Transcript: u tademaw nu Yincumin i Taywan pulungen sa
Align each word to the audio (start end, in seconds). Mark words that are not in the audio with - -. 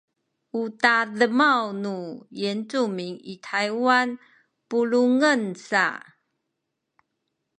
u 0.61 0.63
tademaw 0.81 1.63
nu 1.83 1.95
Yincumin 2.39 3.15
i 3.33 3.35
Taywan 3.45 4.09
pulungen 4.67 5.43
sa 5.67 5.85